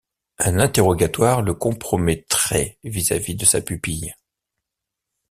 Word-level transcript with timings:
Un 0.39 0.57
interrogatoire 0.57 1.43
le 1.43 1.53
compromettrait 1.53 2.79
vis-à-vis 2.83 3.35
de 3.35 3.45
sa 3.45 3.61
pupille. 3.61 4.15